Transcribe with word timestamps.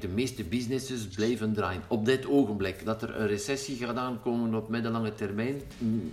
de 0.00 0.08
meeste 0.08 0.44
businesses 0.44 1.06
blijven 1.06 1.52
draaien. 1.52 1.82
Op 1.88 2.04
dit 2.04 2.26
ogenblik. 2.26 2.84
Dat 2.84 3.02
er 3.02 3.20
een 3.20 3.26
recessie 3.26 3.76
gaat 3.76 3.96
aankomen 3.96 4.54
op 4.54 4.68
middellange 4.68 5.14
termijn, 5.14 5.60
mm, 5.78 6.12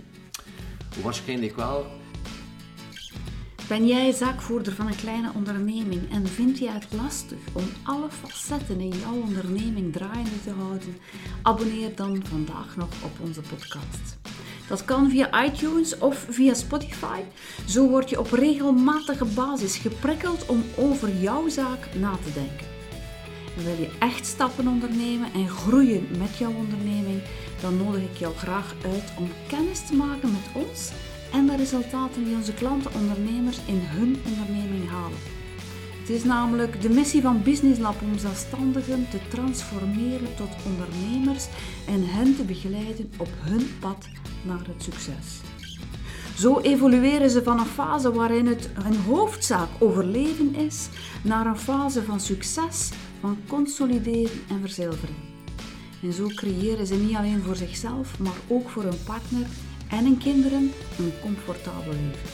waarschijnlijk 1.02 1.56
wel. 1.56 1.86
Ben 3.68 3.86
jij 3.86 4.12
zaakvoerder 4.12 4.72
van 4.72 4.86
een 4.86 4.96
kleine 4.96 5.30
onderneming 5.34 6.10
en 6.12 6.26
vind 6.26 6.58
jij 6.58 6.72
het 6.72 6.86
lastig 6.92 7.38
om 7.52 7.64
alle 7.82 8.10
facetten 8.10 8.80
in 8.80 8.92
jouw 8.98 9.14
onderneming 9.14 9.92
draaiende 9.92 10.42
te 10.44 10.50
houden? 10.50 10.96
Abonneer 11.42 11.96
dan 11.96 12.22
vandaag 12.26 12.76
nog 12.76 12.88
op 13.04 13.12
onze 13.20 13.40
podcast. 13.40 14.16
Dat 14.68 14.84
kan 14.84 15.10
via 15.10 15.44
iTunes 15.44 15.98
of 15.98 16.26
via 16.30 16.54
Spotify. 16.54 17.20
Zo 17.66 17.88
word 17.88 18.10
je 18.10 18.18
op 18.18 18.30
regelmatige 18.30 19.24
basis 19.24 19.76
geprikkeld 19.76 20.46
om 20.46 20.64
over 20.76 21.16
jouw 21.16 21.48
zaak 21.48 21.94
na 21.94 22.16
te 22.16 22.32
denken. 22.32 22.73
Wil 23.54 23.76
je 23.78 23.90
echt 23.98 24.26
stappen 24.26 24.68
ondernemen 24.68 25.32
en 25.32 25.48
groeien 25.48 26.06
met 26.18 26.36
jouw 26.38 26.52
onderneming, 26.54 27.22
dan 27.60 27.76
nodig 27.76 28.02
ik 28.02 28.16
jou 28.16 28.34
graag 28.34 28.74
uit 28.84 29.12
om 29.18 29.28
kennis 29.48 29.86
te 29.86 29.94
maken 29.94 30.32
met 30.32 30.64
ons 30.64 30.90
en 31.32 31.46
de 31.46 31.56
resultaten 31.56 32.24
die 32.24 32.34
onze 32.34 32.54
klanten 32.54 32.94
ondernemers 32.94 33.58
in 33.66 33.80
hun 33.80 34.16
onderneming 34.26 34.90
halen. 34.90 35.18
Het 36.00 36.08
is 36.08 36.24
namelijk 36.24 36.82
de 36.82 36.88
missie 36.88 37.22
van 37.22 37.42
Business 37.42 37.80
Lab 37.80 38.02
om 38.02 38.18
zelfstandigen 38.18 39.06
te 39.10 39.18
transformeren 39.28 40.34
tot 40.36 40.48
ondernemers 40.66 41.46
en 41.86 42.08
hen 42.08 42.36
te 42.36 42.42
begeleiden 42.42 43.12
op 43.16 43.28
hun 43.38 43.78
pad 43.80 44.08
naar 44.42 44.66
het 44.66 44.82
succes. 44.82 45.40
Zo 46.36 46.60
evolueren 46.60 47.30
ze 47.30 47.42
van 47.42 47.58
een 47.58 47.66
fase 47.66 48.12
waarin 48.12 48.46
het 48.46 48.70
een 48.84 48.96
hoofdzaak 48.96 49.68
overleven 49.78 50.54
is, 50.54 50.88
naar 51.22 51.46
een 51.46 51.58
fase 51.58 52.02
van 52.02 52.20
succes, 52.20 52.90
van 53.24 53.38
consolideren 53.48 54.40
en 54.48 54.60
verzilveren. 54.60 55.14
En 56.02 56.12
zo 56.12 56.26
creëren 56.26 56.86
ze 56.86 56.94
niet 56.94 57.16
alleen 57.16 57.42
voor 57.42 57.56
zichzelf, 57.56 58.18
maar 58.18 58.36
ook 58.48 58.68
voor 58.68 58.82
hun 58.82 59.04
partner 59.04 59.46
en 59.90 60.04
hun 60.04 60.18
kinderen 60.18 60.72
een 60.98 61.12
comfortabel 61.22 61.92
leven. 61.92 62.28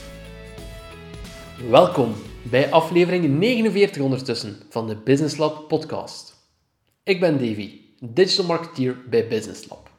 Welkom 1.70 2.14
bij 2.42 2.70
aflevering 2.70 3.38
49 3.38 4.02
ondertussen 4.02 4.56
van 4.68 4.86
de 4.86 4.96
Business 4.96 5.36
Lab 5.36 5.68
podcast. 5.68 6.34
Ik 7.02 7.20
ben 7.20 7.32
Davy, 7.32 7.80
digital 8.00 8.44
marketeer 8.44 8.96
bij 9.10 9.28
Business 9.28 9.68
Lab. 9.68 9.90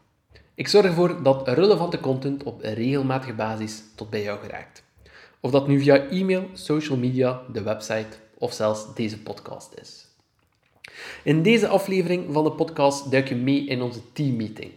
Ik 0.56 0.68
zorg 0.68 0.86
ervoor 0.86 1.24
dat 1.24 1.48
relevante 1.48 2.00
content 2.00 2.44
op 2.44 2.62
regelmatige 2.62 3.34
basis 3.34 3.84
tot 3.96 4.10
bij 4.10 4.24
jou 4.24 4.40
geraakt. 4.40 4.84
Of 5.40 5.52
dat 5.52 5.68
nu 5.68 5.80
via 5.80 6.08
e-mail, 6.10 6.50
social 6.54 6.98
media, 6.98 7.42
de 7.52 7.62
website 7.62 8.18
of 8.38 8.54
zelfs 8.54 8.94
deze 8.96 9.22
podcast 9.22 9.74
is. 9.82 10.11
In 11.24 11.42
deze 11.42 11.68
aflevering 11.68 12.34
van 12.34 12.44
de 12.44 12.52
podcast 12.52 13.12
duik 13.12 13.30
je 13.30 13.36
mee 13.36 13.66
in 13.66 13.82
onze 13.82 14.00
teammeeting. 14.14 14.72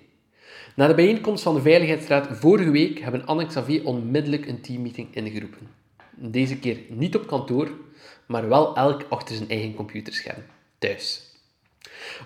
Na 0.76 0.86
de 0.86 0.94
bijeenkomst 0.94 1.42
van 1.42 1.54
de 1.54 1.60
Veiligheidsraad 1.60 2.28
vorige 2.30 2.70
week 2.70 2.98
hebben 2.98 3.26
Anne 3.26 3.46
Xavier 3.46 3.84
onmiddellijk 3.84 4.46
een 4.46 4.60
teammeeting 4.60 5.14
ingeroepen. 5.14 5.68
Deze 6.16 6.58
keer 6.58 6.78
niet 6.88 7.16
op 7.16 7.26
kantoor, 7.26 7.70
maar 8.26 8.48
wel 8.48 8.76
elk 8.76 9.04
achter 9.08 9.36
zijn 9.36 9.48
eigen 9.48 9.74
computerscherm, 9.74 10.42
thuis. 10.78 11.32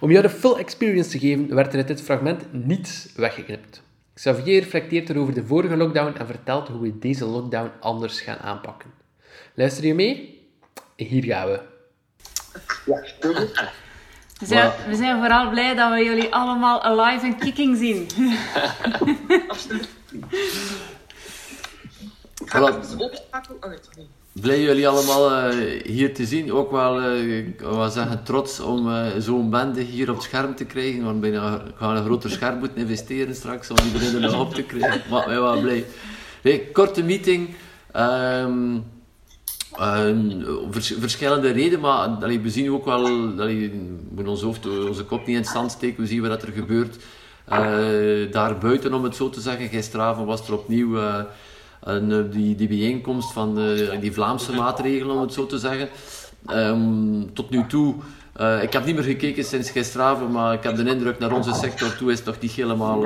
Om 0.00 0.11
jou 0.11 0.22
de 0.22 0.31
full 0.31 0.55
experience 0.55 1.11
te 1.11 1.19
geven, 1.19 1.55
werd 1.55 1.72
er 1.72 1.78
uit 1.78 1.89
dit 1.89 2.03
fragment 2.03 2.53
niets 2.53 3.12
weggeknipt. 3.16 3.83
Xavier 4.14 4.61
reflecteert 4.61 5.09
er 5.09 5.19
over 5.19 5.34
de 5.34 5.47
vorige 5.47 5.77
lockdown 5.77 6.19
en 6.19 6.27
vertelt 6.27 6.69
hoe 6.69 6.81
we 6.81 6.98
deze 6.98 7.25
lockdown 7.25 7.70
anders 7.81 8.20
gaan 8.20 8.39
aanpakken. 8.39 8.91
Luister 9.55 9.86
je 9.86 9.94
mee? 9.94 10.42
Hier 10.97 11.25
gaan 11.25 11.48
we. 11.48 11.77
Ja, 12.89 13.00
we 14.39 14.47
zijn, 14.47 14.72
we 14.89 14.97
zijn 14.97 15.19
vooral 15.19 15.50
blij 15.50 15.75
dat 15.75 15.92
we 15.92 16.05
jullie 16.05 16.34
allemaal 16.34 16.83
alive 16.83 17.27
en 17.27 17.39
kicking 17.39 17.77
zien. 17.77 18.06
Absoluut. 19.48 19.89
Blij 24.32 24.60
jullie 24.60 24.88
allemaal 24.88 25.53
uh, 25.53 25.82
hier 25.84 26.15
te 26.15 26.27
zien. 26.27 26.53
Ook 26.53 26.71
wel, 26.71 27.03
uh, 27.03 27.38
ik 27.38 27.60
wil 27.60 27.88
zeggen, 27.88 28.22
trots 28.22 28.60
om 28.60 28.88
uh, 28.88 29.06
zo'n 29.19 29.50
bende 29.50 29.81
hier 29.81 30.09
op 30.09 30.15
het 30.15 30.25
scherm 30.25 30.54
te 30.54 30.65
krijgen. 30.65 31.04
Want 31.04 31.21
bijna 31.21 31.62
gaan 31.77 31.97
een 31.97 32.04
groter 32.04 32.31
scherm 32.31 32.59
moeten 32.59 32.78
investeren 32.78 33.34
straks 33.34 33.71
om 33.71 33.77
die 33.93 34.15
er 34.15 34.21
nog 34.21 34.41
op 34.41 34.54
te 34.54 34.62
krijgen. 34.62 35.03
Maar 35.10 35.27
wij 35.27 35.41
wel 35.41 35.60
blij. 35.60 35.84
Hey, 36.43 36.59
korte 36.72 37.03
meeting. 37.03 37.54
Um, 37.97 38.84
vers 40.71 40.94
verschillende 40.99 41.50
redenen, 41.50 41.81
maar 41.81 42.09
allee, 42.09 42.41
we 42.41 42.50
zien 42.50 42.72
ook 42.72 42.84
wel, 42.84 43.05
allee, 43.39 43.72
we 44.15 44.22
hoofd, 44.22 44.66
onze 44.89 45.05
kop 45.05 45.27
niet 45.27 45.37
in 45.37 45.44
stand 45.44 45.71
steken, 45.71 46.03
we 46.03 46.09
zien 46.09 46.28
wat 46.28 46.43
er 46.43 46.53
gebeurt. 46.53 46.97
daar 48.33 48.59
buiten, 48.59 48.94
om 48.94 49.05
het 49.05 49.16
zo 49.16 49.31
te 49.31 49.41
zeggen, 49.41 49.69
gisteravond 49.69 50.27
was 50.27 50.49
er 50.49 50.55
opnieuw 50.55 50.99
en, 51.81 52.11
uh, 52.11 52.19
die, 52.31 52.55
die 52.55 52.69
bijeenkomst 52.69 53.33
van 53.33 53.55
die 54.00 54.12
Vlaamse 54.12 54.53
maatregelen, 54.53 55.15
om 55.15 55.21
het 55.21 55.33
zo 55.33 55.47
te 55.47 55.59
zeggen. 55.59 55.89
Um, 56.50 57.34
tot 57.34 57.50
nu 57.50 57.66
toe, 57.66 57.95
ik 58.62 58.72
heb 58.72 58.84
niet 58.84 58.95
meer 58.95 59.05
gekeken 59.05 59.45
sinds 59.45 59.71
gisteravond, 59.71 60.33
maar 60.33 60.55
ik 60.55 60.62
heb 60.62 60.77
de 60.77 60.91
indruk 60.91 61.19
naar 61.19 61.33
onze 61.33 61.53
sector 61.53 61.97
toe 61.97 62.12
is 62.12 62.22
toch 62.22 62.41
niet 62.41 62.53
helemaal, 62.53 63.05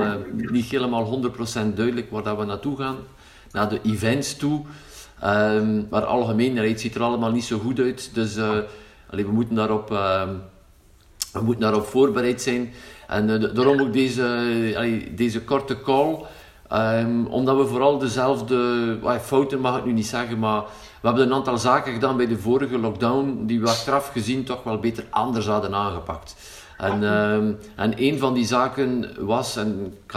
niet 0.51 0.71
helemaal 0.71 1.23
100% 1.31 1.75
duidelijk 1.75 2.11
waar 2.11 2.23
dat 2.23 2.39
we 2.39 2.45
naartoe 2.45 2.77
gaan. 2.77 2.97
Naar 3.51 3.69
de 3.69 3.81
events 3.83 4.37
toe. 4.37 4.65
Um, 5.25 5.87
maar 5.91 6.05
algemeen, 6.05 6.57
het 6.57 6.81
ziet 6.81 6.95
er 6.95 7.03
allemaal 7.03 7.31
niet 7.31 7.45
zo 7.45 7.59
goed 7.59 7.79
uit. 7.79 8.11
Dus 8.15 8.39
allee, 9.11 9.27
we, 9.27 9.33
moeten 9.33 9.55
daarop, 9.55 9.89
we 11.33 11.41
moeten 11.41 11.63
daarop 11.63 11.87
voorbereid 11.87 12.43
zijn. 12.43 12.73
En 13.07 13.27
daarom 13.55 13.81
ook 13.81 13.93
deze, 13.93 15.09
deze 15.15 15.43
korte 15.43 15.81
call. 15.81 16.19
Um, 16.73 17.27
omdat 17.27 17.57
we 17.57 17.67
vooral 17.67 17.99
dezelfde 17.99 18.99
fouten, 19.21 19.61
mag 19.61 19.79
ik 19.79 19.85
nu 19.85 19.93
niet 19.93 20.07
zeggen, 20.07 20.39
maar 20.39 20.63
we 21.01 21.09
hebben 21.09 21.27
een 21.27 21.35
aantal 21.35 21.59
zaken 21.59 21.93
gedaan 21.93 22.17
bij 22.17 22.27
de 22.27 22.39
vorige 22.39 22.79
lockdown 22.79 23.43
die 23.47 23.61
we 23.61 23.69
achteraf 23.69 24.09
gezien 24.09 24.45
toch 24.45 24.63
wel 24.63 24.79
beter 24.79 25.05
anders 25.11 25.47
hadden 25.47 25.75
aangepakt. 25.75 26.37
En, 26.79 27.03
en 27.77 27.93
een 27.97 28.19
van 28.19 28.35
die 28.35 28.47
zaken 28.47 29.11
was, 29.19 29.57
en 29.57 29.95
ik 30.07 30.17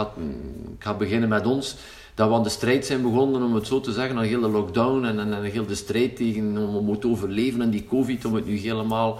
ik 0.76 0.82
ga 0.82 0.94
beginnen 0.94 1.28
met 1.28 1.46
ons, 1.46 1.76
dat 2.16 2.28
we 2.28 2.34
aan 2.34 2.42
de 2.42 2.48
strijd 2.48 2.86
zijn 2.86 3.02
begonnen, 3.02 3.42
om 3.42 3.54
het 3.54 3.66
zo 3.66 3.80
te 3.80 3.92
zeggen, 3.92 4.16
aan 4.16 4.24
heel 4.24 4.40
de 4.40 4.48
lockdown 4.48 5.04
en, 5.04 5.18
en, 5.18 5.32
en 5.32 5.66
de 5.66 5.74
strijd 5.74 6.16
tegen 6.16 6.58
om, 6.58 7.00
te 7.00 7.08
overleven 7.08 7.62
en 7.62 7.70
die 7.70 7.86
covid, 7.88 8.24
om 8.24 8.34
het 8.34 8.46
nu 8.46 8.56
helemaal, 8.56 9.18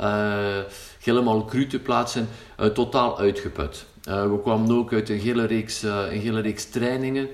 uh, 0.00 0.58
helemaal 1.02 1.44
cru 1.44 1.66
te 1.66 1.78
plaatsen, 1.78 2.28
uh, 2.60 2.66
totaal 2.66 3.18
uitgeput. 3.18 3.86
Uh, 4.08 4.22
we 4.22 4.40
kwamen 4.42 4.76
ook 4.76 4.92
uit 4.92 5.08
een 5.08 5.18
hele 5.18 5.44
reeks, 5.44 5.82
een 5.82 6.20
hele 6.20 6.40
reeks 6.40 6.70
trainingen. 6.70 7.28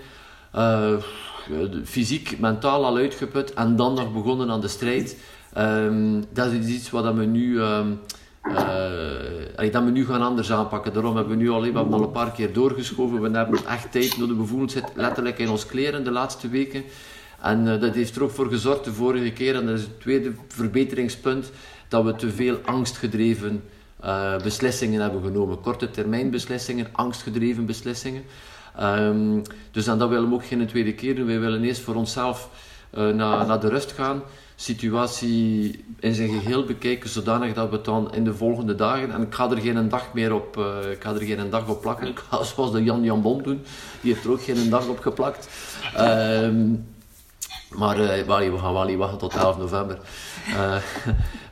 Fysiek, 1.85 2.39
mentaal 2.39 2.85
al 2.85 2.97
uitgeput 2.97 3.53
en 3.53 3.77
dan 3.77 3.95
nog 3.95 4.13
begonnen 4.13 4.51
aan 4.51 4.61
de 4.61 4.69
strijd. 4.69 5.17
Um, 5.59 6.25
dat 6.33 6.53
is 6.53 6.67
iets 6.67 6.91
wat 6.91 7.15
we 7.15 7.25
nu, 7.25 7.61
um, 7.61 8.01
dat 9.73 9.85
we 9.85 9.91
nu 9.91 10.07
gaan 10.07 10.23
anders 10.23 10.53
aanpakken. 10.53 10.93
Daarom 10.93 11.17
hebben 11.17 11.37
we 11.37 11.43
nu 11.43 11.51
al, 11.51 11.61
we 11.61 11.65
hebben 11.65 11.93
al 11.93 12.03
een 12.03 12.11
paar 12.11 12.33
keer 12.33 12.53
doorgeschoven. 12.53 13.21
We 13.21 13.37
hebben 13.37 13.67
echt 13.67 13.93
tijd 13.93 14.17
nodig. 14.19 14.37
We 14.37 14.45
voelen 14.45 14.69
het 14.75 14.85
letterlijk 14.95 15.39
in 15.39 15.49
ons 15.49 15.67
kleren 15.67 16.05
de 16.05 16.11
laatste 16.11 16.49
weken. 16.49 16.85
En 17.41 17.65
dat 17.81 17.95
heeft 17.95 18.17
er 18.17 18.23
ook 18.23 18.31
voor 18.31 18.49
gezorgd 18.49 18.85
de 18.85 18.93
vorige 18.93 19.31
keer, 19.31 19.55
en 19.55 19.67
dat 19.67 19.75
is 19.75 19.83
het 19.83 20.01
tweede 20.01 20.33
verbeteringspunt, 20.49 21.51
dat 21.89 22.05
we 22.05 22.15
te 22.15 22.31
veel 22.31 22.59
angstgedreven 22.65 23.63
uh, 24.05 24.37
beslissingen 24.37 25.01
hebben 25.01 25.23
genomen. 25.23 25.61
Korte 25.61 25.91
termijn 25.91 26.31
beslissingen, 26.31 26.87
angstgedreven 26.93 27.67
beslissingen. 27.67 28.23
Um, 28.81 29.43
dus 29.71 29.85
dan 29.85 29.99
dat 29.99 30.09
willen 30.09 30.29
we 30.29 30.35
ook 30.35 30.47
geen 30.47 30.67
tweede 30.67 30.95
keer 30.95 31.15
doen. 31.15 31.27
Wij 31.27 31.41
willen 31.41 31.65
eerst 31.65 31.81
voor 31.81 31.95
onszelf 31.95 32.51
uh, 32.95 33.09
naar, 33.09 33.47
naar 33.47 33.61
de 33.61 33.69
rust 33.69 33.93
gaan. 33.93 34.23
Situatie 34.57 35.85
in 36.01 36.15
zijn 36.15 36.29
geheel 36.29 36.65
bekijken, 36.65 37.09
zodanig 37.09 37.55
dat 37.55 37.69
we 37.69 37.77
het 37.77 37.85
dan 37.85 38.15
in 38.15 38.25
de 38.25 38.35
volgende 38.35 38.75
dagen, 38.75 39.13
en 39.13 39.23
ik 39.23 39.35
ga 39.35 39.51
er 39.51 39.61
geen 39.61 39.89
dag 39.89 40.13
meer 40.13 40.35
op, 40.35 40.57
uh, 40.57 40.91
ik 40.91 41.03
ga 41.03 41.15
er 41.15 41.23
geen 41.23 41.51
dag 41.51 41.69
op 41.69 41.81
plakken, 41.81 42.09
ik 42.09 42.19
ga 42.19 42.43
zoals 42.55 42.73
de 42.73 42.83
Jan 42.83 43.03
Jan 43.03 43.23
Bon 43.23 43.43
doen, 43.43 43.63
die 44.01 44.13
heeft 44.13 44.25
er 44.25 44.31
ook 44.31 44.43
geen 44.43 44.71
dag 44.71 44.89
op 44.89 44.99
geplakt. 44.99 45.49
Um, 45.99 46.87
maar 47.77 48.01
uh, 48.01 48.51
we 48.51 48.59
gaan 48.59 48.73
wel 48.73 48.97
wachten 48.97 49.19
tot 49.19 49.35
11 49.35 49.59
november. 49.59 49.99
Uh, 50.49 50.77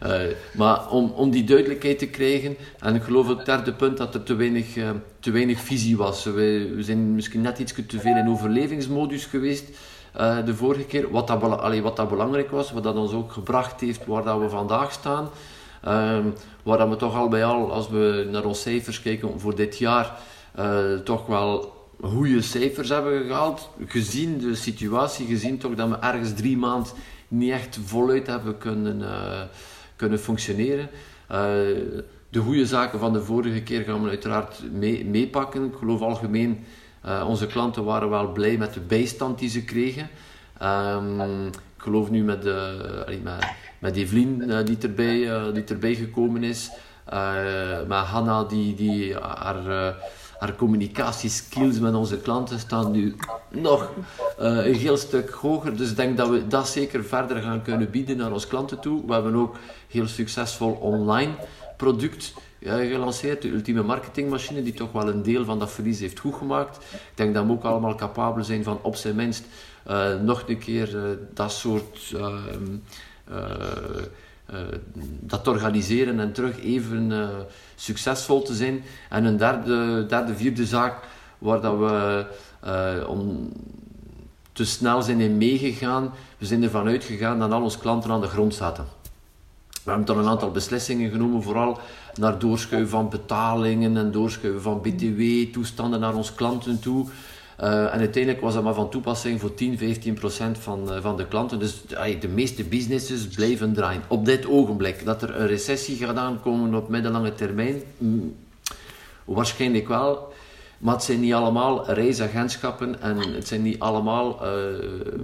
maar 0.58 0.90
om, 0.90 1.10
om 1.10 1.30
die 1.30 1.44
duidelijkheid 1.44 1.98
te 1.98 2.06
krijgen, 2.06 2.56
en 2.78 2.94
ik 2.94 3.02
geloof 3.02 3.28
het 3.28 3.46
derde 3.46 3.72
punt 3.72 3.96
dat 3.96 4.14
er 4.14 4.22
te 4.22 4.34
weinig, 4.34 4.66
te 5.20 5.30
weinig 5.30 5.60
visie 5.60 5.96
was. 5.96 6.24
We, 6.24 6.72
we 6.74 6.82
zijn 6.82 7.14
misschien 7.14 7.40
net 7.40 7.58
iets 7.58 7.74
te 7.86 8.00
veel 8.00 8.16
in 8.16 8.28
overlevingsmodus 8.28 9.24
geweest 9.24 9.64
de 10.44 10.54
vorige 10.54 10.84
keer, 10.84 11.10
wat 11.10 11.26
dat, 11.26 11.40
wat 11.82 11.96
dat 11.96 12.08
belangrijk 12.08 12.50
was, 12.50 12.72
wat 12.72 12.82
dat 12.82 12.96
ons 12.96 13.12
ook 13.12 13.32
gebracht 13.32 13.80
heeft 13.80 14.06
waar 14.06 14.24
dat 14.24 14.40
we 14.40 14.48
vandaag 14.48 14.92
staan. 14.92 15.28
Um, 15.88 16.34
waar 16.62 16.78
dat 16.78 16.88
we 16.88 16.96
toch 16.96 17.16
al 17.16 17.28
bij 17.28 17.44
al, 17.44 17.72
als 17.72 17.88
we 17.88 18.28
naar 18.30 18.44
onze 18.44 18.60
cijfers 18.60 19.02
kijken 19.02 19.40
voor 19.40 19.54
dit 19.54 19.78
jaar, 19.78 20.18
toch 21.04 21.26
wel 21.26 21.80
goede 22.02 22.42
cijfers 22.42 22.88
hebben 22.88 23.26
gehaald. 23.26 23.70
Gezien 23.86 24.38
de 24.38 24.54
situatie, 24.54 25.26
gezien 25.26 25.58
toch 25.58 25.74
dat 25.74 25.88
we 25.88 25.96
ergens 25.98 26.34
drie 26.34 26.56
maanden 26.56 26.92
niet 27.28 27.50
echt 27.50 27.78
voluit 27.84 28.26
hebben 28.26 28.58
kunnen, 28.58 29.00
uh, 29.00 29.40
kunnen 29.96 30.18
functioneren. 30.18 30.88
De 32.28 32.40
goede 32.40 32.66
zaken 32.66 32.98
van 32.98 33.12
de 33.12 33.22
vorige 33.22 33.62
keer 33.62 33.82
gaan 33.82 34.02
we 34.02 34.08
uiteraard 34.08 34.62
mee, 34.72 35.04
meepakken. 35.04 35.64
Ik 35.64 35.74
geloof 35.78 36.00
algemeen, 36.00 36.64
uh, 37.06 37.24
onze 37.28 37.46
klanten 37.46 37.84
waren 37.84 38.10
wel 38.10 38.32
blij 38.32 38.56
met 38.56 38.74
de 38.74 38.80
bijstand 38.80 39.38
die 39.38 39.48
ze 39.48 39.64
kregen. 39.64 40.08
Um, 40.62 41.46
ik 41.46 41.88
geloof 41.88 42.10
nu 42.10 42.22
met, 42.22 42.42
de, 42.42 43.18
met, 43.22 43.46
met 43.78 43.96
Evelien 43.96 44.42
uh, 44.46 44.64
die, 44.64 44.78
erbij, 44.80 45.16
uh, 45.16 45.54
die 45.54 45.64
erbij 45.64 45.94
gekomen 45.94 46.42
is. 46.42 46.70
met 47.86 47.98
Hanna 47.98 48.44
die, 48.44 48.74
die 48.74 49.16
haar 49.16 49.94
haar 50.42 50.56
communicatieskills 50.56 51.78
met 51.78 51.94
onze 51.94 52.18
klanten 52.18 52.58
staan 52.58 52.90
nu 52.90 53.16
nog 53.48 53.90
een 54.36 54.74
heel 54.74 54.96
stuk 54.96 55.30
hoger. 55.30 55.76
Dus 55.76 55.90
ik 55.90 55.96
denk 55.96 56.16
dat 56.16 56.28
we 56.28 56.46
dat 56.46 56.68
zeker 56.68 57.04
verder 57.04 57.42
gaan 57.42 57.62
kunnen 57.62 57.90
bieden 57.90 58.16
naar 58.16 58.32
onze 58.32 58.46
klanten 58.46 58.80
toe. 58.80 59.06
We 59.06 59.12
hebben 59.12 59.34
ook 59.34 59.56
heel 59.88 60.06
succesvol 60.06 60.72
online 60.72 61.32
product 61.76 62.34
uh, 62.62 62.92
gelanceerd, 62.92 63.42
de 63.42 63.48
ultieme 63.48 63.82
marketingmachine, 63.82 64.62
die 64.62 64.72
toch 64.72 64.92
wel 64.92 65.08
een 65.08 65.22
deel 65.22 65.44
van 65.44 65.58
dat 65.58 65.70
verlies 65.70 66.00
heeft 66.00 66.18
goedgemaakt. 66.18 66.76
Ik 66.76 67.12
denk 67.14 67.34
dat 67.34 67.46
we 67.46 67.52
ook 67.52 67.64
allemaal 67.64 67.94
capabel 67.94 68.44
zijn 68.44 68.64
van 68.64 68.78
op 68.82 68.96
zijn 68.96 69.14
minst 69.14 69.44
uh, 69.90 70.20
nog 70.20 70.44
een 70.46 70.58
keer 70.58 70.96
dat 71.34 71.52
soort 71.52 72.12
ehm, 72.14 72.76
uh, 73.30 74.58
dat 75.20 75.44
te 75.44 75.50
organiseren 75.50 76.20
en 76.20 76.32
terug 76.32 76.60
even 76.60 77.12
succesvol 77.74 78.42
te 78.42 78.54
zijn. 78.54 78.84
En 79.08 79.24
een 79.24 79.36
derde, 79.36 80.06
derde 80.06 80.34
vierde 80.34 80.66
zaak 80.66 81.04
waar 81.38 81.60
dat 81.60 81.78
we 81.78 82.26
om 83.06 83.52
te 84.52 84.64
snel 84.64 85.02
zijn 85.02 85.20
in 85.20 85.38
meegegaan. 85.38 86.12
We 86.38 86.46
zijn 86.46 86.62
ervan 86.62 86.86
uitgegaan 86.86 87.38
dat 87.38 87.52
al 87.52 87.62
onze 87.62 87.78
klanten 87.78 88.10
aan 88.10 88.20
de 88.20 88.26
grond 88.26 88.54
zaten. 88.54 89.01
We 89.84 89.90
hebben 89.90 90.06
dan 90.06 90.18
een 90.18 90.28
aantal 90.28 90.50
beslissingen 90.50 91.10
genomen, 91.10 91.42
vooral 91.42 91.78
naar 92.14 92.38
doorschuiven 92.38 92.90
van 92.90 93.08
betalingen 93.08 93.96
en 93.96 94.10
doorschuiven 94.10 94.62
van 94.62 94.80
BTW-toestanden 94.80 96.00
naar 96.00 96.14
onze 96.14 96.34
klanten 96.34 96.80
toe. 96.80 97.06
Uh, 97.60 97.94
en 97.94 97.98
uiteindelijk 97.98 98.42
was 98.42 98.54
dat 98.54 98.62
maar 98.62 98.74
van 98.74 98.90
toepassing 98.90 99.40
voor 99.40 99.54
10, 99.54 99.78
15 99.78 100.14
procent 100.14 100.58
van, 100.58 100.92
uh, 100.92 101.00
van 101.00 101.16
de 101.16 101.26
klanten. 101.26 101.58
Dus 101.58 101.82
de 102.20 102.28
meeste 102.28 102.64
businesses 102.64 103.26
blijven 103.28 103.72
draaien. 103.72 104.02
Op 104.08 104.24
dit 104.24 104.46
ogenblik. 104.46 105.04
Dat 105.04 105.22
er 105.22 105.40
een 105.40 105.46
recessie 105.46 105.96
gaat 105.96 106.16
aankomen 106.16 106.74
op 106.74 106.88
middellange 106.88 107.34
termijn, 107.34 107.82
mm, 107.98 108.34
waarschijnlijk 109.24 109.88
wel. 109.88 110.32
Maar 110.82 110.94
het 110.94 111.02
zijn 111.02 111.20
niet 111.20 111.32
allemaal 111.32 111.90
reisagentschappen 111.90 113.00
en 113.00 113.16
het 113.18 113.48
zijn 113.48 113.62
niet 113.62 113.78
allemaal 113.78 114.40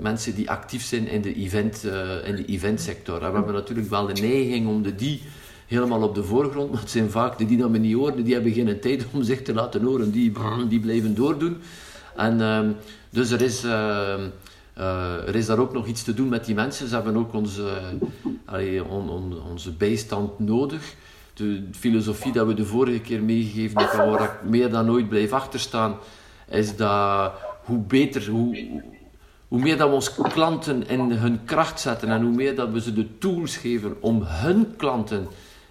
mensen 0.01 0.35
die 0.35 0.51
actief 0.51 0.85
zijn 0.85 1.09
in 1.09 1.23
de, 1.23 1.35
event, 1.35 1.85
in 2.25 2.37
de 2.37 2.45
eventsector. 2.45 3.23
En 3.23 3.31
we 3.31 3.37
hebben 3.37 3.55
natuurlijk 3.55 3.89
wel 3.89 4.07
de 4.07 4.21
neiging 4.21 4.69
om 4.69 4.83
de 4.83 4.95
die 4.95 5.23
helemaal 5.67 6.03
op 6.03 6.15
de 6.15 6.25
voorgrond, 6.25 6.71
maar 6.71 6.81
het 6.81 6.91
zijn 6.91 7.11
vaak 7.11 7.39
de 7.39 7.47
die 7.47 7.59
dat 7.59 7.71
we 7.71 7.79
niet 7.79 7.95
horen, 7.95 8.25
die 8.25 8.35
hebben 8.35 8.53
geen 8.53 8.81
tijd 8.81 9.07
om 9.13 9.23
zich 9.23 9.43
te 9.43 9.55
laten 9.55 9.83
horen, 9.83 10.11
die, 10.11 10.33
die 10.69 10.81
blijven 10.81 11.15
doordoen. 11.15 11.57
En 12.17 12.41
um, 12.41 12.77
dus 13.11 13.31
er 13.31 13.41
is, 13.41 13.65
uh, 13.65 13.71
uh, 14.79 15.29
er 15.29 15.35
is 15.35 15.47
daar 15.47 15.59
ook 15.59 15.73
nog 15.73 15.87
iets 15.87 16.03
te 16.03 16.15
doen 16.15 16.29
met 16.29 16.45
die 16.45 16.55
mensen. 16.55 16.89
Ze 16.89 16.95
hebben 16.95 17.17
ook 17.17 17.33
onze, 17.33 17.69
on, 18.89 19.09
on, 19.09 19.35
onze 19.51 19.73
bijstand 19.73 20.39
nodig. 20.39 20.95
De 21.39 21.63
filosofie 21.73 22.33
dat 22.33 22.47
we 22.47 22.55
de 22.55 22.65
vorige 22.65 23.01
keer 23.01 23.23
meegegeven 23.23 23.81
hebben, 23.81 24.11
waar 24.11 24.23
ik 24.23 24.49
meer 24.51 24.71
dan 24.71 24.91
ooit 24.91 25.09
blijf 25.09 25.33
achterstaan, 25.33 25.97
is 26.49 26.77
dat 26.77 27.33
hoe 27.65 27.79
beter, 27.79 28.29
hoe, 28.29 28.83
hoe 29.49 29.61
meer 29.61 29.77
dat 29.77 29.89
we 29.89 29.95
onze 29.95 30.23
klanten 30.23 30.89
in 30.89 31.11
hun 31.11 31.45
kracht 31.45 31.81
zetten 31.81 32.09
en 32.09 32.23
hoe 32.23 32.35
meer 32.35 32.55
dat 32.55 32.71
we 32.71 32.81
ze 32.81 32.93
de 32.93 33.19
tools 33.19 33.57
geven 33.57 33.97
om 34.01 34.23
hun 34.23 34.77
klanten 34.77 35.29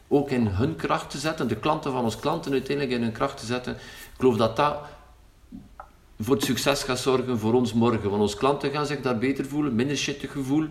ook 0.07 0.29
in 0.29 0.47
hun 0.47 0.75
kracht 0.75 1.09
te 1.09 1.17
zetten, 1.17 1.47
de 1.47 1.55
klanten 1.55 1.91
van 1.91 2.03
onze 2.03 2.19
klanten 2.19 2.51
uiteindelijk 2.51 2.95
in 2.97 3.03
hun 3.03 3.11
kracht 3.11 3.37
te 3.37 3.45
zetten, 3.45 3.73
ik 3.73 4.17
geloof 4.17 4.37
dat 4.37 4.55
dat 4.55 4.77
voor 6.19 6.35
het 6.35 6.43
succes 6.43 6.83
gaat 6.83 6.99
zorgen 6.99 7.39
voor 7.39 7.53
ons 7.53 7.73
morgen. 7.73 8.09
Want 8.09 8.21
onze 8.21 8.37
klanten 8.37 8.71
gaan 8.71 8.85
zich 8.85 9.01
daar 9.01 9.17
beter 9.17 9.45
voelen, 9.45 9.75
minder 9.75 9.97
shittig 9.97 10.31
gevoel, 10.31 10.67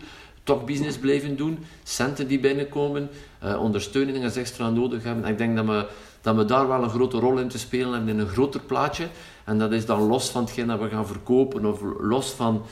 toch 0.46 0.64
business 0.64 0.98
blijven 0.98 1.36
doen, 1.36 1.58
centen 1.82 2.28
die 2.28 2.40
binnenkomen, 2.40 3.08
uh, 3.44 3.62
ondersteuning 3.62 4.24
als 4.24 4.36
extra 4.36 4.70
nodig 4.70 5.02
hebben. 5.02 5.24
ik 5.24 5.38
denk 5.38 5.56
dat 5.56 5.66
we, 5.66 5.86
dat 6.20 6.36
we 6.36 6.44
daar 6.44 6.68
wel 6.68 6.82
een 6.82 6.90
grote 6.90 7.18
rol 7.18 7.38
in 7.38 7.48
te 7.48 7.58
spelen 7.58 7.92
hebben 7.92 8.08
in 8.08 8.18
een 8.18 8.28
groter 8.28 8.60
plaatje. 8.60 9.08
En 9.44 9.58
dat 9.58 9.72
is 9.72 9.86
dan 9.86 10.02
los 10.02 10.28
van 10.28 10.42
hetgeen 10.42 10.66
dat 10.66 10.80
we 10.80 10.88
gaan 10.88 11.06
verkopen 11.06 11.64
of 11.64 11.80
los 12.00 12.30
van, 12.30 12.62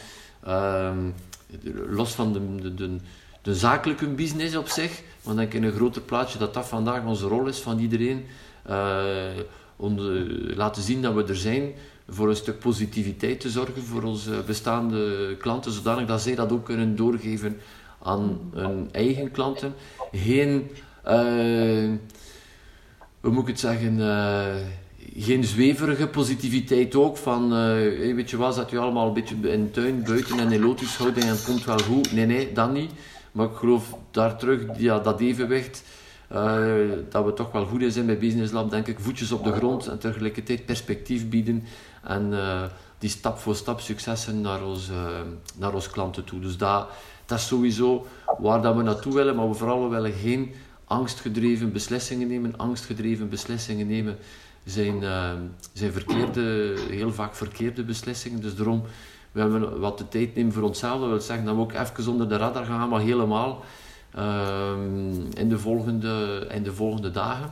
uh, 0.47 0.91
los 1.89 2.13
van 2.13 2.33
de, 2.33 2.63
de, 2.63 2.75
de, 2.75 2.97
de, 3.43 3.55
zakelijke 3.55 4.07
business 4.07 4.57
op 4.57 4.69
zich. 4.69 5.03
Want 5.23 5.37
denk 5.37 5.55
in 5.55 5.65
een 5.65 5.73
groter 5.73 6.03
plaatje 6.03 6.39
dat 6.39 6.55
dat 6.55 6.67
vandaag 6.67 7.05
onze 7.05 7.27
rol 7.27 7.47
is 7.47 7.59
van 7.59 7.79
iedereen. 7.79 8.25
Uh, 8.71 9.05
om 9.77 10.01
laten 10.57 10.83
zien 10.83 11.03
dat 11.03 11.15
we 11.15 11.25
er 11.25 11.37
zijn 11.37 11.73
voor 12.09 12.29
een 12.29 12.37
stuk 12.37 12.59
positiviteit 12.59 13.41
te 13.41 13.51
zorgen 13.51 13.83
voor 13.83 14.03
onze 14.03 14.43
bestaande 14.47 15.37
klanten, 15.37 15.73
zodanig 15.73 16.07
dat 16.07 16.21
zij 16.21 16.35
dat 16.35 16.53
ook 16.53 16.65
kunnen 16.65 16.97
doorgeven 16.97 17.57
aan 18.03 18.41
hun 18.55 18.89
eigen 18.93 19.31
klanten. 19.31 19.75
Geen, 20.13 20.71
uh, 21.07 21.91
hoe 23.21 23.31
moet 23.33 23.43
ik 23.43 23.49
het 23.49 23.61
zeggen, 23.61 23.99
uh, 23.99 24.55
geen 25.17 25.45
zweverige 25.45 26.09
positiviteit 26.09 26.95
ook 26.95 27.17
van, 27.17 27.45
uh, 27.45 28.15
weet 28.15 28.31
je 28.31 28.37
wat, 28.37 28.55
zet 28.55 28.71
je 28.71 28.79
allemaal 28.79 29.07
een 29.07 29.15
beetje 29.15 29.53
in 29.53 29.71
tuin, 29.71 30.03
buiten 30.03 30.39
en 30.39 30.53
elotisch 30.53 30.97
houden 30.97 31.23
en 31.23 31.29
het 31.29 31.45
komt 31.45 31.65
wel 31.65 31.79
goed. 31.79 32.13
Nee, 32.13 32.27
nee, 32.27 32.53
dat 32.53 32.73
niet. 32.73 32.91
Maar 33.33 33.47
ik 33.47 33.57
geloof 33.57 33.97
daar 34.11 34.39
terug, 34.39 34.61
ja, 34.77 34.99
dat 34.99 35.21
evenwicht, 35.21 35.83
dat 37.09 37.25
we 37.25 37.33
toch 37.35 37.53
wel 37.53 37.67
goed 37.67 37.93
zijn 37.93 38.07
bij 38.07 38.19
Business 38.19 38.53
Lab, 38.53 38.71
denk 38.71 38.87
ik, 38.87 39.01
voetjes 39.01 39.33
op 39.33 39.45
de 39.45 39.53
grond 39.53 39.87
en 39.87 39.99
tegelijkertijd 39.99 40.67
perspectief 40.67 41.29
bieden 41.29 41.65
en 42.05 42.33
uh, 42.33 42.63
die 42.99 43.11
stap 43.11 43.39
voor 43.39 43.55
stap 43.55 43.81
successen 43.81 44.41
naar 44.41 44.65
onze, 44.65 44.93
uh, 44.93 45.21
naar 45.57 45.75
onze 45.75 45.91
klanten 45.91 46.25
toe. 46.25 46.41
Dus 46.41 46.57
dat, 46.57 46.89
dat 47.27 47.39
is 47.39 47.47
sowieso 47.47 48.07
waar 48.39 48.63
dat 48.63 48.77
we 48.77 48.83
naartoe 48.83 49.15
willen, 49.15 49.37
maar 49.37 49.49
we 49.49 49.55
vooral 49.55 49.91
willen 49.91 50.13
geen 50.13 50.55
angstgedreven 50.85 51.73
beslissingen 51.73 52.29
nemen. 52.29 52.57
Angstgedreven 52.57 53.29
beslissingen 53.29 53.87
nemen 53.87 54.19
zijn, 54.65 55.03
uh, 55.03 55.31
zijn 55.73 55.93
verkeerde, 55.93 56.75
heel 56.91 57.13
vaak 57.13 57.35
verkeerde 57.35 57.83
beslissingen. 57.83 58.41
Dus 58.41 58.57
daarom 58.57 58.83
willen 59.33 59.61
we 59.61 59.79
wat 59.79 59.99
de 59.99 60.09
tijd 60.09 60.35
nemen 60.35 60.53
voor 60.53 60.63
onszelf. 60.63 61.01
Dat 61.01 61.09
wil 61.09 61.21
zeggen 61.21 61.47
dat 61.47 61.55
we 61.55 61.61
ook 61.61 61.73
even 61.73 62.13
onder 62.13 62.29
de 62.29 62.37
radar 62.37 62.65
gaan, 62.65 62.89
maar 62.89 63.01
helemaal 63.01 63.65
in, 65.35 65.49
de 65.49 65.59
volgende, 65.59 66.47
in 66.51 66.63
de 66.63 66.73
volgende 66.73 67.11
dagen. 67.11 67.51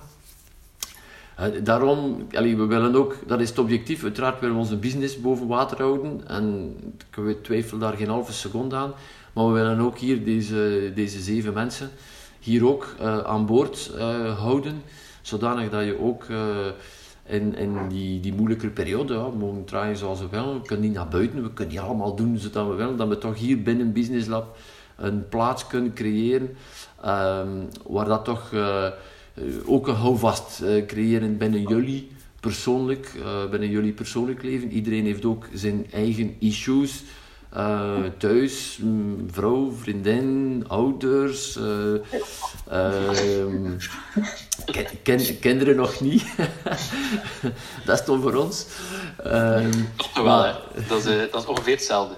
Uh, 1.41 1.47
daarom, 1.65 2.27
allee, 2.33 2.57
we 2.57 2.67
willen 2.67 2.95
ook, 2.95 3.17
dat 3.27 3.41
is 3.41 3.49
het 3.49 3.59
objectief, 3.59 4.03
uiteraard 4.03 4.41
willen 4.41 4.55
we 4.55 4.63
onze 4.63 4.77
business 4.77 5.21
boven 5.21 5.47
water 5.47 5.77
houden 5.77 6.29
en 6.29 6.77
ik 7.27 7.43
twijfel 7.43 7.79
daar 7.79 7.97
geen 7.97 8.09
halve 8.09 8.33
seconde 8.33 8.77
aan, 8.77 8.93
maar 9.33 9.47
we 9.47 9.53
willen 9.53 9.81
ook 9.81 9.99
hier 9.99 10.25
deze, 10.25 10.93
deze 10.95 11.21
zeven 11.21 11.53
mensen 11.53 11.91
hier 12.41 12.67
ook 12.67 12.95
uh, 13.01 13.19
aan 13.19 13.47
boord 13.47 13.91
uh, 13.95 14.39
houden, 14.39 14.83
zodanig 15.23 15.71
dat 15.71 15.85
je 15.85 16.01
ook 16.01 16.27
in, 17.27 17.57
in 17.57 17.89
die, 17.89 18.21
die 18.21 18.35
moeilijke 18.35 18.69
periode 18.69 19.15
ja, 19.15 19.29
mogen 19.29 19.65
draaien 19.65 19.97
zoals 19.97 20.21
we 20.21 20.29
willen. 20.29 20.55
We 20.55 20.67
kunnen 20.67 20.87
niet 20.87 20.95
naar 20.95 21.09
buiten, 21.09 21.43
we 21.43 21.53
kunnen 21.53 21.75
niet 21.75 21.83
allemaal 21.83 22.15
doen 22.15 22.39
zoals 22.39 22.69
we 22.69 22.75
willen, 22.75 22.97
dat 22.97 23.09
we 23.09 23.19
toch 23.19 23.39
hier 23.39 23.63
binnen 23.63 23.93
Business 23.93 24.27
Lab 24.27 24.57
een 24.97 25.29
plaats 25.29 25.67
kunnen 25.67 25.93
creëren 25.93 26.57
um, 27.07 27.69
waar 27.87 28.05
dat 28.05 28.25
toch 28.25 28.53
eh, 28.53 28.87
ook 29.65 29.89
een 29.89 29.95
houvast 29.95 30.61
eh, 30.61 30.87
creëren 30.87 31.37
binnen 31.37 31.63
jullie 31.63 32.09
persoonlijk, 32.41 33.15
eh, 33.23 33.51
binnen 33.51 33.69
jullie 33.69 33.93
persoonlijk 33.93 34.43
leven. 34.43 34.73
Iedereen 34.73 35.05
heeft 35.05 35.25
ook 35.25 35.49
zijn 35.55 35.87
eigen 35.93 36.35
issues. 36.39 37.03
Uh, 37.57 38.09
thuis, 38.19 38.79
mm, 38.83 39.29
vrouw, 39.31 39.73
vriendin, 39.73 40.65
ouders, 40.69 41.57
uh, 41.57 41.95
uh, 42.73 43.71
ken, 45.03 45.39
kinderen 45.41 45.77
nog 45.77 46.01
niet. 46.01 46.25
dat 47.87 47.99
is 47.99 48.05
toch 48.05 48.21
voor 48.21 48.35
ons. 48.35 48.67
Uh, 49.27 49.67
wel, 50.15 50.55
dat, 50.89 51.07
is, 51.07 51.31
dat 51.31 51.43
is 51.43 51.47
ongeveer 51.47 51.75
hetzelfde. 51.75 52.15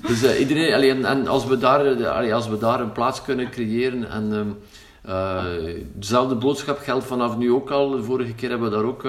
dus 0.06 0.38
iedereen, 0.38 0.74
allee, 0.74 1.04
en, 1.04 1.26
als, 1.26 1.46
we 1.46 1.58
daar, 1.58 2.06
allee, 2.06 2.34
als 2.34 2.48
we 2.48 2.58
daar 2.58 2.80
een 2.80 2.92
plaats 2.92 3.22
kunnen 3.22 3.50
creëren 3.50 4.10
en 4.10 4.56
ehm, 5.04 5.74
dezelfde 5.92 6.34
boodschap 6.34 6.78
geldt 6.78 7.04
vanaf 7.04 7.36
nu 7.36 7.52
ook 7.52 7.70
al. 7.70 8.02
Vorige 8.02 8.34
keer 8.34 8.50
hebben 8.50 8.70
we 8.70 8.76
daar 8.76 8.84
ook 8.84 9.04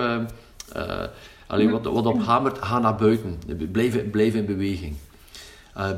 Alleen 1.52 1.72
wat, 1.72 1.86
wat 1.86 2.06
op 2.06 2.22
hamert, 2.22 2.58
ga 2.58 2.80
naar 2.80 2.96
buiten. 2.96 3.40
Blijf, 4.12 4.36
in 4.36 4.46
beweging. 4.46 4.96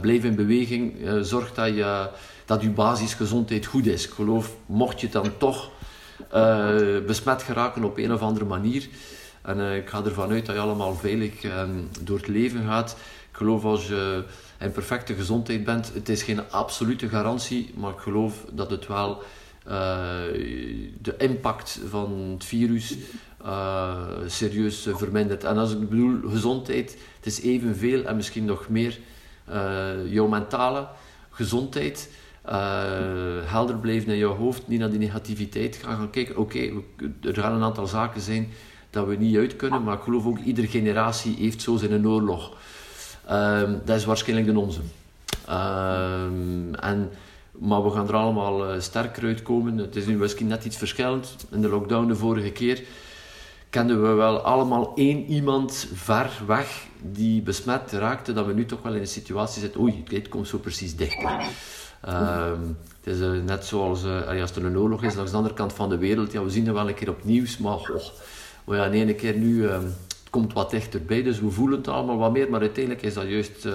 Blijf 0.02 0.24
in 0.24 0.36
beweging. 0.36 1.02
Uh, 1.02 1.20
zorg 1.22 1.54
dat 1.54 1.68
je, 1.68 2.10
dat 2.46 2.62
je 2.62 2.70
basisgezondheid 2.70 3.66
goed 3.66 3.86
is. 3.86 4.06
Ik 4.06 4.14
geloof, 4.14 4.56
mocht 4.66 5.02
je 5.02 5.10
dan 5.10 5.38
toch 5.38 5.70
uh, 6.36 6.76
besmet 7.08 7.44
geraken 7.44 7.84
op 7.84 7.98
een 7.98 8.14
of 8.14 8.22
andere 8.22 8.46
manier. 8.46 8.88
En 9.42 9.76
ik 9.76 9.90
ga 9.90 10.04
ervan 10.04 10.32
uit 10.32 10.46
dat 10.46 10.56
je 10.56 10.62
allemaal 10.62 10.96
veilig 10.96 11.44
ehm, 11.44 11.70
door 12.02 12.18
het 12.18 12.28
leven 12.28 12.66
gaat. 12.66 12.92
Ik 13.32 13.38
geloof 13.38 13.64
als 13.64 13.88
je 13.88 14.24
in 14.60 14.72
perfecte 14.72 15.14
gezondheid 15.14 15.64
bent, 15.64 15.92
het 15.94 16.10
is 16.10 16.24
geen 16.24 16.52
absolute 16.52 17.10
garantie, 17.10 17.74
maar 17.76 17.92
ik 17.92 18.00
geloof 18.00 18.46
dat 18.52 18.70
het 18.70 18.88
wel 18.88 19.24
de 21.02 21.16
impact 21.18 21.80
van 21.90 22.32
het 22.34 22.46
virus 22.46 22.98
serieus 24.26 24.88
vermindert. 24.92 25.44
En 25.44 25.58
als 25.58 25.72
ik 25.72 25.90
bedoel 25.90 26.30
gezondheid, 26.30 26.98
het 27.16 27.26
is 27.26 27.42
evenveel 27.42 28.04
en 28.04 28.16
misschien 28.16 28.46
nog 28.46 28.70
meer 28.70 29.00
jouw 30.10 30.28
mentale 30.28 30.88
gezondheid. 31.30 32.10
helder 33.46 33.76
blijven 33.76 34.12
in 34.12 34.18
jouw 34.18 34.36
hoofd, 34.36 34.68
niet 34.68 34.80
naar 34.80 34.90
die 34.90 35.00
negativiteit 35.00 35.76
gaan, 35.76 36.10
kijken. 36.10 36.38
Oké, 36.38 36.70
er 37.22 37.34
gaan 37.34 37.54
een 37.54 37.64
aantal 37.64 37.88
zaken 37.88 38.22
zijn 38.22 38.50
dat 38.90 39.08
we 39.08 39.16
niet 39.16 39.38
uit 39.38 39.56
kunnen, 39.56 39.84
maar 39.84 39.98
ik 39.98 40.04
geloof 40.04 40.26
ook 40.26 40.40
iedere 40.40 40.68
generatie 40.68 41.36
heeft 41.40 41.62
zo 41.62 41.78
zijn 41.78 42.08
oorlog. 42.08 42.58
Um, 43.32 43.82
dat 43.86 43.96
is 43.96 44.06
waarschijnlijk 44.06 44.54
de 44.54 44.60
onze. 44.60 44.80
Um, 45.50 46.76
en, 46.76 47.10
maar 47.60 47.84
we 47.84 47.90
gaan 47.90 48.08
er 48.08 48.16
allemaal 48.16 48.74
uh, 48.74 48.82
sterker 48.82 49.24
uitkomen. 49.24 49.78
Het 49.78 49.96
is 49.96 50.06
nu 50.06 50.18
misschien 50.18 50.48
net 50.48 50.66
iets 50.66 50.78
verschillend. 50.78 51.36
In 51.52 51.62
de 51.62 51.70
lockdown 51.70 52.08
de 52.08 52.16
vorige 52.16 52.52
keer 52.52 52.84
kenden 53.70 54.02
we 54.02 54.14
wel 54.14 54.40
allemaal 54.40 54.92
één 54.96 55.26
iemand 55.26 55.88
ver 55.94 56.32
weg 56.48 56.86
die 57.02 57.42
besmet 57.42 57.92
raakte, 57.92 58.34
dat 58.34 58.46
we 58.46 58.54
nu 58.54 58.66
toch 58.66 58.82
wel 58.82 58.94
in 58.94 59.02
een 59.02 59.08
situatie 59.08 59.62
zitten, 59.62 59.82
oei, 59.82 60.04
het 60.08 60.30
komt 60.30 60.48
zo 60.48 60.58
precies 60.58 60.96
dichter. 60.96 61.32
Um, 62.10 62.78
het 63.02 63.14
is 63.14 63.20
uh, 63.20 63.44
net 63.46 63.66
zoals 63.66 64.04
uh, 64.04 64.42
als 64.42 64.56
er 64.56 64.66
een 64.66 64.78
oorlog 64.78 65.04
is 65.04 65.16
langs 65.16 65.32
de 65.32 65.38
andere 65.38 65.56
kant 65.56 65.74
van 65.74 65.90
de 65.90 65.98
wereld, 65.98 66.32
ja, 66.32 66.44
we 66.44 66.50
zien 66.50 66.66
het 66.66 66.76
wel 66.76 66.88
een 66.88 66.94
keer 66.94 67.10
op 67.10 67.24
nieuws, 67.24 67.58
maar 67.58 67.74
oh, 67.74 67.98
maar 68.66 68.78
ja, 68.78 68.86
in 68.86 68.92
ene 68.92 69.14
keer 69.14 69.36
nu, 69.36 69.64
um, 69.64 69.84
het 69.84 70.30
komt 70.30 70.54
wat 70.54 70.70
dichterbij, 70.70 71.24
dus 71.24 71.40
we 71.40 71.50
voelen 71.50 71.78
het 71.78 71.88
allemaal 71.88 72.18
wat 72.18 72.32
meer, 72.32 72.50
maar 72.50 72.60
uiteindelijk 72.60 73.06
is 73.06 73.14
dat 73.14 73.28
juist, 73.28 73.68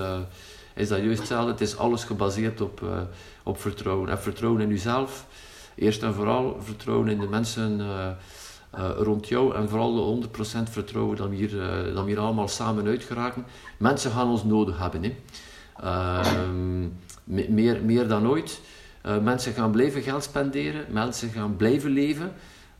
is 0.78 0.88
dat 0.88 0.98
juist 0.98 1.18
hetzelfde. 1.18 1.50
Het 1.50 1.60
is 1.60 1.76
alles 1.76 2.04
gebaseerd 2.04 2.60
op, 2.60 2.80
uh, 2.80 3.00
op 3.42 3.60
vertrouwen. 3.60 4.08
En 4.08 4.18
vertrouwen 4.18 4.60
in 4.60 4.68
jezelf, 4.68 5.26
eerst 5.74 6.02
en 6.02 6.14
vooral 6.14 6.56
vertrouwen 6.60 7.08
in 7.08 7.20
de 7.20 7.26
mensen 7.26 7.80
uh, 7.80 8.90
rond 8.96 9.28
jou 9.28 9.54
en 9.54 9.68
vooral 9.68 10.20
de 10.20 10.28
100% 10.28 10.30
vertrouwen 10.70 11.16
dat 11.16 11.28
we, 11.28 11.34
hier, 11.34 11.50
dat 11.94 12.04
we 12.04 12.10
hier 12.10 12.18
allemaal 12.18 12.48
samen 12.48 12.86
uitgeraken. 12.86 13.46
Mensen 13.76 14.10
gaan 14.10 14.28
ons 14.28 14.44
nodig 14.44 14.78
hebben. 14.78 15.02
Hè. 15.02 15.16
Ehm, 15.82 16.88
meer, 17.24 17.82
meer 17.84 18.08
dan 18.08 18.28
ooit. 18.28 18.60
mensen 19.22 19.52
gaan 19.52 19.70
blijven 19.70 20.02
geld 20.02 20.22
spenderen, 20.22 20.86
mensen 20.90 21.30
gaan 21.30 21.56
blijven 21.56 21.90
leven. 21.90 22.32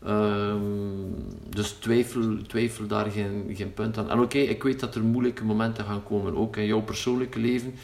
Um, 0.06 1.14
dus 1.48 1.70
twijfel, 1.70 2.36
twijfel 2.46 2.86
daar 2.86 3.10
geen, 3.10 3.50
geen 3.54 3.74
punt 3.74 3.98
aan. 3.98 4.10
En 4.10 4.20
oké, 4.20 4.38
ik 4.38 4.62
weet 4.62 4.80
dat 4.80 4.94
er 4.94 5.02
moeilijke 5.02 5.44
momenten 5.44 5.84
gaan 5.84 6.02
komen, 6.02 6.36
ook 6.36 6.56
in 6.56 6.66
jouw 6.66 6.80
persoonlijke 6.80 7.38
leven. 7.38 7.74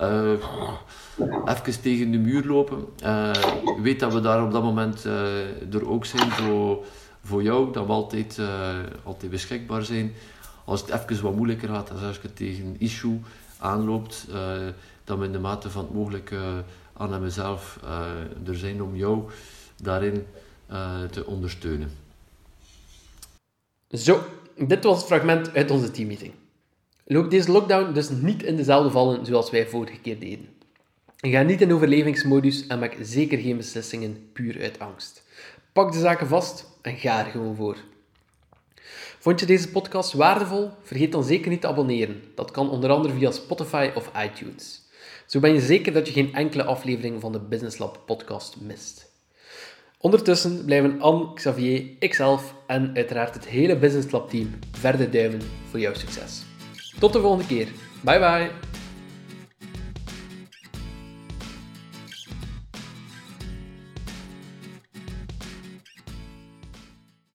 Uh, 0.00 0.32
even 1.44 1.80
tegen 1.82 2.10
de 2.10 2.18
muur 2.18 2.44
lopen. 2.44 2.84
Uh, 3.02 3.30
weet 3.82 4.00
dat 4.00 4.12
we 4.12 4.20
daar 4.20 4.44
op 4.44 4.52
dat 4.52 4.62
moment 4.62 5.04
uh, 5.06 5.74
er 5.74 5.88
ook 5.88 6.04
zijn 6.04 6.30
voor, 6.30 6.84
voor 7.22 7.42
jou, 7.42 7.72
dat 7.72 7.86
we 7.86 7.92
altijd, 7.92 8.40
altijd 9.02 9.30
beschikbaar 9.30 9.82
zijn. 9.82 10.12
Als 10.64 10.80
het 10.80 10.90
even 11.10 11.22
wat 11.22 11.36
moeilijker 11.36 11.68
gaat, 11.68 11.90
als 11.90 12.20
je 12.22 12.32
tegen 12.32 12.64
een 12.64 12.76
issue 12.78 13.20
aanloopt, 13.58 14.26
dat 15.04 15.18
we 15.18 15.24
in 15.24 15.32
de 15.32 15.38
mate 15.38 15.70
van 15.70 15.84
het 15.84 15.94
mogelijke 15.94 16.38
aan 16.92 17.20
mezelf 17.22 17.78
er 18.46 18.56
zijn 18.56 18.82
om 18.82 18.96
jou 18.96 19.22
daarin 19.82 20.26
uh, 20.70 21.04
te 21.04 21.26
ondersteunen. 21.26 21.90
Zo, 23.90 24.20
dit 24.56 24.84
was 24.84 24.96
het 24.96 25.06
fragment 25.06 25.54
uit 25.54 25.70
onze 25.70 25.90
teammeeting. 25.90 26.32
Loop 27.04 27.30
deze 27.30 27.50
lockdown 27.50 27.92
dus 27.92 28.10
niet 28.10 28.42
in 28.42 28.56
dezelfde 28.56 28.90
vallen 28.90 29.26
zoals 29.26 29.50
wij 29.50 29.66
vorige 29.66 30.00
keer 30.00 30.18
deden. 30.18 30.48
Ga 31.16 31.42
niet 31.42 31.60
in 31.60 31.72
overlevingsmodus 31.72 32.66
en 32.66 32.78
maak 32.78 32.96
zeker 33.00 33.38
geen 33.38 33.56
beslissingen 33.56 34.30
puur 34.32 34.62
uit 34.62 34.78
angst. 34.78 35.22
Pak 35.72 35.92
de 35.92 35.98
zaken 35.98 36.26
vast 36.26 36.66
en 36.82 36.96
ga 36.96 37.24
er 37.24 37.30
gewoon 37.30 37.56
voor. 37.56 37.76
Vond 39.18 39.40
je 39.40 39.46
deze 39.46 39.70
podcast 39.70 40.12
waardevol? 40.12 40.70
Vergeet 40.82 41.12
dan 41.12 41.24
zeker 41.24 41.50
niet 41.50 41.60
te 41.60 41.66
abonneren. 41.66 42.22
Dat 42.34 42.50
kan 42.50 42.70
onder 42.70 42.90
andere 42.90 43.14
via 43.14 43.30
Spotify 43.30 43.90
of 43.94 44.10
iTunes. 44.24 44.82
Zo 45.26 45.40
ben 45.40 45.52
je 45.52 45.60
zeker 45.60 45.92
dat 45.92 46.06
je 46.06 46.12
geen 46.12 46.34
enkele 46.34 46.64
aflevering 46.64 47.20
van 47.20 47.32
de 47.32 47.40
Business 47.40 47.78
Lab 47.78 48.02
podcast 48.06 48.60
mist. 48.60 49.15
Ondertussen 50.06 50.64
blijven 50.64 51.00
Anne, 51.00 51.32
Xavier, 51.34 51.84
ikzelf 51.98 52.54
en 52.66 52.90
uiteraard 52.94 53.34
het 53.34 53.46
hele 53.46 53.76
Business 53.76 54.06
Club 54.06 54.28
team 54.28 54.50
verder 54.72 55.10
duimen 55.10 55.40
voor 55.70 55.80
jouw 55.80 55.94
succes. 55.94 56.42
Tot 56.98 57.12
de 57.12 57.20
volgende 57.20 57.46
keer. 57.46 57.68
Bye 58.00 58.18
bye! 58.18 58.75